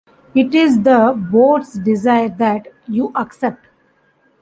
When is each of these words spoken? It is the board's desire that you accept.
It 0.33 0.55
is 0.55 0.81
the 0.81 1.13
board's 1.31 1.73
desire 1.73 2.29
that 2.39 2.69
you 2.87 3.11
accept. 3.13 3.67